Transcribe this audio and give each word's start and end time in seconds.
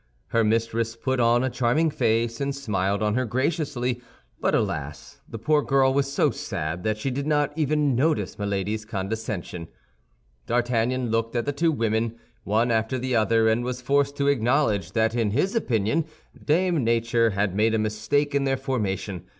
Her 0.29 0.43
mistress 0.43 0.95
put 0.95 1.19
on 1.19 1.43
a 1.43 1.49
charming 1.51 1.91
face, 1.91 2.41
and 2.41 2.55
smiled 2.55 3.03
on 3.03 3.13
her 3.13 3.23
graciously; 3.23 4.01
but 4.39 4.55
alas! 4.55 5.21
the 5.29 5.37
poor 5.37 5.61
girl 5.61 5.93
was 5.93 6.11
so 6.11 6.31
sad 6.31 6.81
that 6.83 6.97
she 6.97 7.11
did 7.11 7.27
not 7.27 7.55
even 7.55 7.95
notice 7.95 8.39
Milady's 8.39 8.83
condescension. 8.83 9.67
D'Artagnan 10.47 11.11
looked 11.11 11.35
at 11.35 11.45
the 11.45 11.53
two 11.53 11.71
women, 11.71 12.15
one 12.43 12.71
after 12.71 12.97
the 12.97 13.15
other, 13.15 13.47
and 13.47 13.63
was 13.63 13.79
forced 13.79 14.17
to 14.17 14.27
acknowledge 14.27 14.93
that 14.93 15.13
in 15.13 15.29
his 15.29 15.53
opinion 15.53 16.05
Dame 16.43 16.83
Nature 16.83 17.29
had 17.29 17.55
made 17.55 17.75
a 17.75 17.77
mistake 17.77 18.33
in 18.33 18.43
their 18.43 18.57
formation. 18.57 19.25